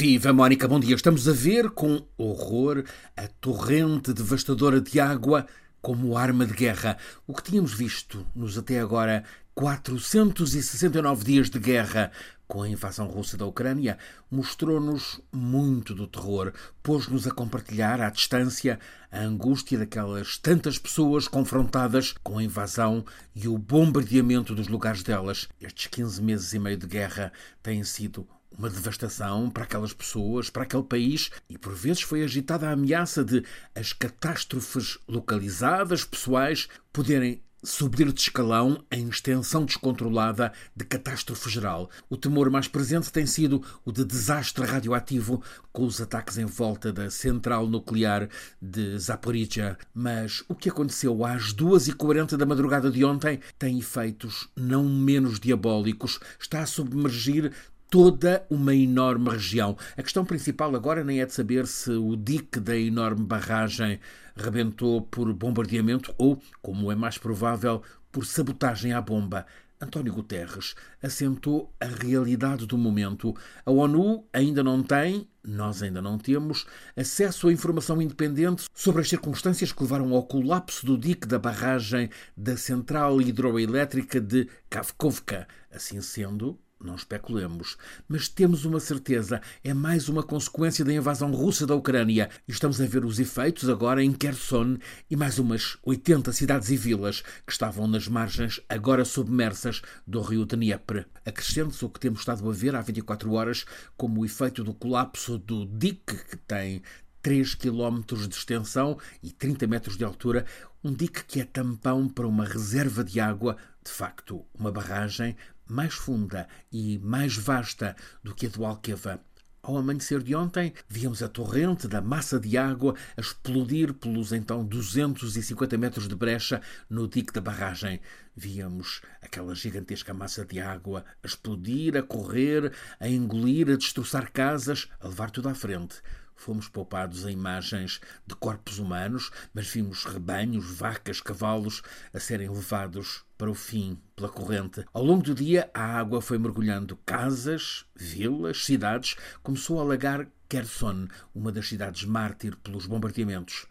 Viva 0.00 0.32
Mónica, 0.32 0.68
bom 0.68 0.78
dia. 0.78 0.94
Estamos 0.94 1.26
a 1.26 1.32
ver 1.32 1.70
com 1.70 2.06
horror 2.16 2.84
a 3.16 3.26
torrente 3.40 4.12
devastadora 4.12 4.80
de 4.80 5.00
água 5.00 5.44
como 5.82 6.16
arma 6.16 6.46
de 6.46 6.52
guerra. 6.52 6.96
O 7.26 7.34
que 7.34 7.42
tínhamos 7.42 7.74
visto 7.74 8.24
nos 8.32 8.56
até 8.56 8.78
agora 8.78 9.24
469 9.56 11.24
dias 11.24 11.50
de 11.50 11.58
guerra 11.58 12.12
com 12.46 12.62
a 12.62 12.68
invasão 12.68 13.08
russa 13.08 13.36
da 13.36 13.44
Ucrânia 13.44 13.98
mostrou-nos 14.30 15.20
muito 15.32 15.96
do 15.96 16.06
terror, 16.06 16.52
pôs-nos 16.80 17.26
a 17.26 17.32
compartilhar 17.32 18.00
à 18.00 18.08
distância 18.08 18.78
a 19.10 19.18
angústia 19.18 19.78
daquelas 19.78 20.38
tantas 20.38 20.78
pessoas 20.78 21.26
confrontadas 21.26 22.14
com 22.22 22.38
a 22.38 22.44
invasão 22.44 23.04
e 23.34 23.48
o 23.48 23.58
bombardeamento 23.58 24.54
dos 24.54 24.68
lugares 24.68 25.02
delas. 25.02 25.48
Estes 25.60 25.88
15 25.88 26.22
meses 26.22 26.52
e 26.52 26.58
meio 26.60 26.76
de 26.76 26.86
guerra 26.86 27.32
têm 27.64 27.82
sido 27.82 28.28
uma 28.58 28.68
devastação 28.68 29.48
para 29.48 29.62
aquelas 29.62 29.92
pessoas, 29.92 30.50
para 30.50 30.64
aquele 30.64 30.82
país, 30.82 31.30
e 31.48 31.56
por 31.56 31.74
vezes 31.74 32.02
foi 32.02 32.24
agitada 32.24 32.68
a 32.68 32.72
ameaça 32.72 33.24
de 33.24 33.44
as 33.74 33.92
catástrofes 33.92 34.98
localizadas, 35.06 36.04
pessoais, 36.04 36.68
poderem 36.92 37.40
subir 37.62 38.12
de 38.12 38.20
escalão 38.20 38.84
em 38.90 39.08
extensão 39.08 39.64
descontrolada 39.64 40.52
de 40.76 40.84
catástrofe 40.84 41.50
geral. 41.50 41.90
O 42.08 42.16
temor 42.16 42.50
mais 42.50 42.68
presente 42.68 43.12
tem 43.12 43.26
sido 43.26 43.62
o 43.84 43.90
de 43.90 44.04
desastre 44.04 44.64
radioativo 44.64 45.42
com 45.72 45.84
os 45.84 46.00
ataques 46.00 46.38
em 46.38 46.44
volta 46.44 46.92
da 46.92 47.10
central 47.10 47.66
nuclear 47.66 48.28
de 48.62 48.98
Zaporizhia. 48.98 49.76
Mas 49.92 50.44
o 50.48 50.54
que 50.54 50.68
aconteceu 50.68 51.24
às 51.24 51.52
2h40 51.52 52.36
da 52.36 52.46
madrugada 52.46 52.90
de 52.90 53.04
ontem 53.04 53.40
tem 53.58 53.78
efeitos 53.78 54.48
não 54.56 54.84
menos 54.84 55.40
diabólicos. 55.40 56.20
Está 56.38 56.60
a 56.60 56.66
submergir 56.66 57.52
toda 57.90 58.46
uma 58.50 58.74
enorme 58.74 59.30
região. 59.30 59.76
A 59.96 60.02
questão 60.02 60.24
principal 60.24 60.74
agora 60.74 61.02
nem 61.02 61.20
é 61.20 61.26
de 61.26 61.32
saber 61.32 61.66
se 61.66 61.90
o 61.90 62.16
dique 62.16 62.60
da 62.60 62.76
enorme 62.76 63.24
barragem 63.24 63.98
rebentou 64.36 65.02
por 65.02 65.32
bombardeamento 65.32 66.14
ou, 66.18 66.40
como 66.62 66.92
é 66.92 66.94
mais 66.94 67.18
provável, 67.18 67.82
por 68.12 68.24
sabotagem 68.24 68.92
à 68.92 69.00
bomba. 69.00 69.46
António 69.80 70.12
Guterres 70.12 70.74
assentou 71.00 71.72
a 71.80 71.86
realidade 71.86 72.66
do 72.66 72.76
momento. 72.76 73.34
A 73.64 73.70
ONU 73.70 74.26
ainda 74.32 74.62
não 74.62 74.82
tem, 74.82 75.28
nós 75.44 75.82
ainda 75.82 76.02
não 76.02 76.18
temos, 76.18 76.66
acesso 76.96 77.48
a 77.48 77.52
informação 77.52 78.02
independente 78.02 78.64
sobre 78.74 79.02
as 79.02 79.08
circunstâncias 79.08 79.72
que 79.72 79.82
levaram 79.82 80.12
ao 80.12 80.24
colapso 80.24 80.84
do 80.84 80.98
dique 80.98 81.28
da 81.28 81.38
barragem 81.38 82.10
da 82.36 82.56
central 82.56 83.22
hidroelétrica 83.22 84.20
de 84.20 84.48
Kavkovka. 84.68 85.46
Assim 85.70 86.00
sendo, 86.00 86.58
não 86.82 86.94
especulemos, 86.94 87.76
mas 88.08 88.28
temos 88.28 88.64
uma 88.64 88.80
certeza: 88.80 89.40
é 89.62 89.74
mais 89.74 90.08
uma 90.08 90.22
consequência 90.22 90.84
da 90.84 90.92
invasão 90.92 91.32
russa 91.32 91.66
da 91.66 91.74
Ucrânia. 91.74 92.30
Estamos 92.46 92.80
a 92.80 92.86
ver 92.86 93.04
os 93.04 93.18
efeitos 93.18 93.68
agora 93.68 94.02
em 94.02 94.12
Kherson 94.12 94.78
e 95.10 95.16
mais 95.16 95.38
umas 95.38 95.76
80 95.82 96.32
cidades 96.32 96.70
e 96.70 96.76
vilas 96.76 97.22
que 97.46 97.52
estavam 97.52 97.86
nas 97.86 98.06
margens, 98.08 98.60
agora 98.68 99.04
submersas, 99.04 99.82
do 100.06 100.20
rio 100.20 100.44
Dnieper. 100.44 101.06
Acrescente-se 101.24 101.84
o 101.84 101.90
que 101.90 102.00
temos 102.00 102.20
estado 102.20 102.48
a 102.48 102.52
ver 102.52 102.74
há 102.74 102.80
24 102.80 103.32
horas 103.32 103.64
como 103.96 104.20
o 104.20 104.24
efeito 104.24 104.62
do 104.62 104.72
colapso 104.72 105.38
do 105.38 105.66
dique, 105.66 106.16
que 106.24 106.36
tem 106.36 106.82
3 107.22 107.56
km 107.56 108.00
de 108.26 108.34
extensão 108.34 108.98
e 109.22 109.30
30 109.32 109.66
metros 109.66 109.96
de 109.96 110.04
altura, 110.04 110.46
um 110.82 110.92
dique 110.92 111.24
que 111.24 111.40
é 111.40 111.44
tampão 111.44 112.08
para 112.08 112.26
uma 112.26 112.44
reserva 112.44 113.02
de 113.02 113.18
água, 113.18 113.56
de 113.84 113.90
facto, 113.90 114.44
uma 114.54 114.70
barragem 114.70 115.36
mais 115.68 115.94
funda 115.94 116.48
e 116.72 116.98
mais 116.98 117.36
vasta 117.36 117.96
do 118.22 118.34
que 118.34 118.46
a 118.46 118.48
do 118.48 118.64
Alqueva. 118.64 119.20
Ao 119.60 119.76
amanhecer 119.76 120.22
de 120.22 120.34
ontem, 120.34 120.72
víamos 120.88 121.22
a 121.22 121.28
torrente 121.28 121.88
da 121.88 122.00
massa 122.00 122.40
de 122.40 122.56
água 122.56 122.94
a 123.16 123.20
explodir 123.20 123.92
pelos 123.92 124.32
então 124.32 124.64
250 124.64 125.76
metros 125.76 126.08
de 126.08 126.14
brecha 126.14 126.62
no 126.88 127.08
dique 127.08 127.32
da 127.32 127.40
barragem. 127.40 128.00
Víamos 128.34 129.02
aquela 129.20 129.54
gigantesca 129.54 130.14
massa 130.14 130.46
de 130.46 130.60
água 130.60 131.04
a 131.22 131.26
explodir, 131.26 131.96
a 131.96 132.02
correr, 132.02 132.72
a 132.98 133.08
engolir, 133.08 133.68
a 133.68 133.76
destroçar 133.76 134.32
casas, 134.32 134.88
a 135.00 135.08
levar 135.08 135.30
tudo 135.30 135.48
à 135.48 135.54
frente. 135.54 136.00
Fomos 136.38 136.68
poupados 136.68 137.26
a 137.26 137.32
imagens 137.32 138.00
de 138.24 138.32
corpos 138.36 138.78
humanos, 138.78 139.32
mas 139.52 139.66
vimos 139.66 140.04
rebanhos, 140.04 140.70
vacas, 140.70 141.20
cavalos 141.20 141.82
a 142.14 142.20
serem 142.20 142.48
levados 142.48 143.24
para 143.36 143.50
o 143.50 143.54
fim 143.54 144.00
pela 144.14 144.28
corrente. 144.28 144.84
Ao 144.92 145.04
longo 145.04 145.24
do 145.24 145.34
dia, 145.34 145.68
a 145.74 145.98
água 145.98 146.22
foi 146.22 146.38
mergulhando 146.38 146.96
casas, 147.04 147.84
vilas, 147.94 148.64
cidades, 148.64 149.16
começou 149.42 149.80
a 149.80 149.82
alagar 149.82 150.28
Kherson, 150.48 151.08
uma 151.34 151.50
das 151.50 151.68
cidades 151.68 152.04
mártir 152.04 152.56
pelos 152.58 152.86
bombardeamentos. 152.86 153.66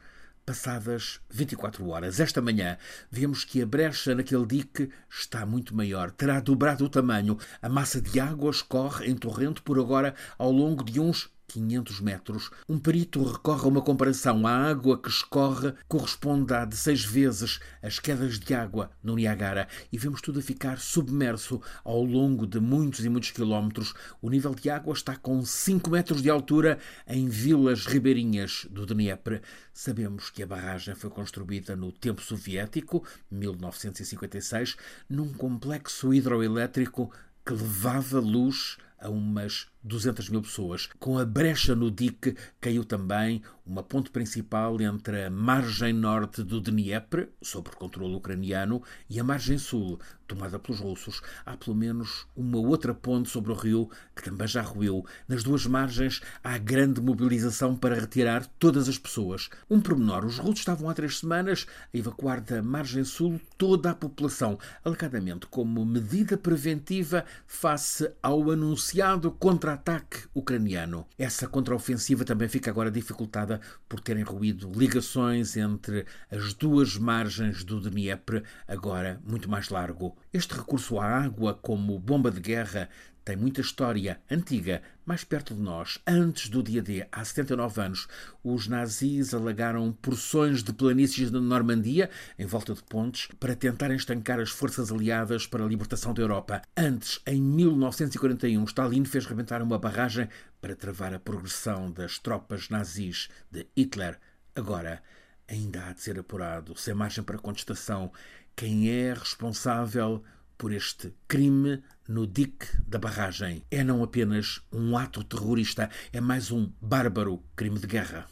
Passadas 0.45 1.21
24 1.29 1.87
horas, 1.87 2.19
esta 2.19 2.41
manhã, 2.41 2.77
vemos 3.09 3.45
que 3.45 3.61
a 3.61 3.65
brecha 3.65 4.13
naquele 4.13 4.45
dique 4.45 4.89
está 5.09 5.45
muito 5.45 5.73
maior, 5.73 6.11
terá 6.11 6.41
dobrado 6.41 6.83
o 6.83 6.89
tamanho. 6.89 7.37
A 7.61 7.69
massa 7.69 8.01
de 8.01 8.19
água 8.19 8.51
escorre 8.51 9.09
em 9.09 9.15
torrente 9.15 9.61
por 9.61 9.79
agora 9.79 10.13
ao 10.37 10.51
longo 10.51 10.83
de 10.83 10.99
uns 10.99 11.29
500 11.47 12.01
metros, 12.01 12.51
um 12.67 12.77
perito 12.77 13.23
recorre 13.23 13.63
a 13.63 13.67
uma 13.67 13.81
comparação. 13.81 14.45
A 14.45 14.51
água 14.51 15.01
que 15.01 15.07
escorre 15.07 15.73
corresponde 15.87 16.53
a 16.53 16.65
de 16.65 16.75
seis 16.75 17.05
vezes 17.05 17.59
as 17.81 17.99
quedas 17.99 18.37
de 18.37 18.53
água 18.53 18.91
no 19.01 19.15
Niagara 19.15 19.67
e 19.91 19.97
vemos 19.97 20.21
tudo 20.21 20.39
a 20.39 20.41
ficar 20.41 20.77
submerso 20.77 21.61
ao 21.85 22.03
longo 22.03 22.45
de 22.45 22.59
muitos 22.59 23.05
e 23.05 23.09
muitos 23.09 23.31
quilómetros. 23.31 23.93
O 24.21 24.29
nível 24.29 24.53
de 24.53 24.69
água 24.69 24.93
está 24.93 25.15
com 25.15 25.43
5 25.43 25.89
metros 25.89 26.21
de 26.21 26.29
altura 26.29 26.79
em 27.07 27.29
vilas 27.29 27.85
ribeirinhas 27.85 28.67
do 28.69 28.85
Dnieper. 28.85 29.41
Sabemos 29.73 30.29
que 30.29 30.43
a 30.43 30.47
barragem 30.47 30.95
foi 30.95 31.09
construída 31.09 31.75
no 31.75 31.93
tempo 31.93 32.21
soviético, 32.21 33.05
1956, 33.31 34.75
num 35.09 35.31
complexo 35.31 36.13
hidroelétrico 36.13 37.09
que 37.45 37.53
levava 37.53 38.19
luz 38.19 38.77
a 38.99 39.09
umas 39.09 39.67
200 39.87 40.29
mil 40.29 40.41
pessoas. 40.41 40.89
Com 40.99 41.17
a 41.17 41.25
brecha 41.25 41.75
no 41.75 41.89
dique 41.89 42.35
caiu 42.59 42.83
também 42.83 43.41
uma 43.65 43.83
ponte 43.83 44.09
principal 44.09 44.79
entre 44.81 45.25
a 45.25 45.29
margem 45.29 45.91
norte 45.91 46.43
do 46.43 46.61
Dnieper, 46.61 47.29
sob 47.41 47.69
controle 47.71 48.15
ucraniano, 48.15 48.81
e 49.09 49.19
a 49.19 49.23
margem 49.23 49.57
sul, 49.57 49.99
tomada 50.27 50.59
pelos 50.59 50.79
russos. 50.79 51.21
Há 51.45 51.57
pelo 51.57 51.75
menos 51.75 52.27
uma 52.35 52.57
outra 52.57 52.93
ponte 52.93 53.29
sobre 53.29 53.51
o 53.51 53.55
rio 53.55 53.89
que 54.15 54.23
também 54.23 54.47
já 54.47 54.61
ruiu. 54.61 55.05
Nas 55.27 55.43
duas 55.43 55.65
margens 55.65 56.21
há 56.43 56.57
grande 56.57 57.01
mobilização 57.01 57.75
para 57.75 57.99
retirar 57.99 58.45
todas 58.59 58.87
as 58.87 58.97
pessoas. 58.97 59.49
Um 59.69 59.81
pormenor: 59.81 60.25
os 60.25 60.37
russos 60.37 60.59
estavam 60.59 60.89
há 60.89 60.93
três 60.93 61.19
semanas 61.19 61.65
a 61.93 61.97
evacuar 61.97 62.41
da 62.41 62.61
margem 62.61 63.03
sul 63.03 63.39
toda 63.57 63.91
a 63.91 63.95
população, 63.95 64.57
alegadamente 64.83 65.45
como 65.47 65.85
medida 65.85 66.37
preventiva 66.37 67.25
face 67.45 68.11
ao 68.21 68.51
anunciado 68.51 69.31
contra 69.31 69.76
ataque 69.77 70.27
ucraniano. 70.33 71.07
Essa 71.17 71.47
contraofensiva 71.47 72.25
também 72.25 72.49
fica 72.49 72.71
agora 72.71 72.89
dificultada 72.89 73.61
por 73.87 73.99
terem 73.99 74.23
ruído 74.23 74.71
ligações 74.73 75.55
entre 75.55 76.05
as 76.31 76.53
duas 76.53 76.97
margens 76.97 77.63
do 77.63 77.79
Dnieper, 77.79 78.43
agora 78.67 79.21
muito 79.23 79.49
mais 79.49 79.69
largo. 79.69 80.17
Este 80.33 80.55
recurso 80.55 80.99
à 80.99 81.05
água 81.05 81.53
como 81.53 81.99
bomba 81.99 82.31
de 82.31 82.41
guerra 82.41 82.89
tem 83.27 83.35
muita 83.35 83.59
história 83.59 84.21
antiga, 84.31 84.81
mais 85.05 85.25
perto 85.25 85.53
de 85.53 85.61
nós. 85.61 85.99
Antes 86.07 86.47
do 86.47 86.63
dia 86.63 86.81
D, 86.81 87.05
há 87.11 87.25
79 87.25 87.81
anos, 87.81 88.07
os 88.41 88.69
nazis 88.69 89.33
alagaram 89.33 89.91
porções 89.91 90.63
de 90.63 90.71
planícies 90.71 91.29
da 91.29 91.41
Normandia, 91.41 92.09
em 92.39 92.45
volta 92.45 92.73
de 92.73 92.81
pontes, 92.83 93.27
para 93.37 93.53
tentarem 93.53 93.97
estancar 93.97 94.39
as 94.39 94.49
forças 94.49 94.93
aliadas 94.93 95.45
para 95.45 95.65
a 95.65 95.67
libertação 95.67 96.13
da 96.13 96.21
Europa. 96.21 96.61
Antes, 96.77 97.19
em 97.27 97.41
1941, 97.41 98.63
Stalin 98.63 99.03
fez 99.03 99.25
rebentar 99.25 99.61
uma 99.61 99.77
barragem 99.77 100.29
para 100.61 100.73
travar 100.73 101.13
a 101.13 101.19
progressão 101.19 101.91
das 101.91 102.17
tropas 102.17 102.69
nazis 102.69 103.27
de 103.51 103.67
Hitler. 103.75 104.17
Agora, 104.55 105.03
ainda 105.49 105.85
há 105.85 105.91
de 105.91 105.99
ser 105.99 106.17
apurado, 106.17 106.79
sem 106.79 106.93
margem 106.93 107.25
para 107.25 107.37
contestação, 107.37 108.09
quem 108.55 108.89
é 108.89 109.13
responsável 109.13 110.23
por 110.57 110.73
este 110.73 111.13
crime 111.27 111.81
no 112.07 112.25
dique 112.25 112.67
da 112.87 112.99
barragem. 112.99 113.63
É 113.69 113.83
não 113.83 114.03
apenas 114.03 114.61
um 114.71 114.97
ato 114.97 115.23
terrorista, 115.23 115.89
é 116.11 116.19
mais 116.19 116.51
um 116.51 116.71
bárbaro 116.81 117.43
crime 117.55 117.79
de 117.79 117.87
guerra. 117.87 118.27